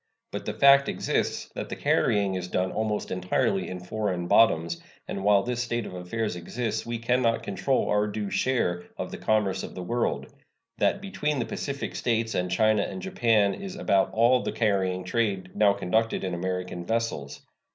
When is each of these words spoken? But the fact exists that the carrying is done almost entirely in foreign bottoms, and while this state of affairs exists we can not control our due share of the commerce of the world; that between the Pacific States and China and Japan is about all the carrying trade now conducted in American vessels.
But 0.31 0.45
the 0.47 0.55
fact 0.55 0.89
exists 0.89 1.51
that 1.53 1.69
the 1.69 1.75
carrying 1.75 2.33
is 2.33 2.47
done 2.47 2.71
almost 2.71 3.11
entirely 3.11 3.69
in 3.69 3.79
foreign 3.79 4.27
bottoms, 4.27 4.81
and 5.07 5.23
while 5.23 5.43
this 5.43 5.61
state 5.61 5.85
of 5.85 5.93
affairs 5.93 6.35
exists 6.35 6.87
we 6.87 6.97
can 6.97 7.21
not 7.21 7.43
control 7.43 7.87
our 7.87 8.07
due 8.07 8.31
share 8.31 8.85
of 8.97 9.11
the 9.11 9.19
commerce 9.19 9.61
of 9.61 9.75
the 9.75 9.83
world; 9.83 10.33
that 10.79 11.01
between 11.01 11.37
the 11.37 11.45
Pacific 11.45 11.95
States 11.95 12.33
and 12.33 12.49
China 12.49 12.81
and 12.81 13.03
Japan 13.03 13.53
is 13.53 13.75
about 13.75 14.11
all 14.11 14.41
the 14.41 14.51
carrying 14.51 15.03
trade 15.03 15.51
now 15.55 15.73
conducted 15.73 16.23
in 16.23 16.33
American 16.33 16.83
vessels. 16.83 17.43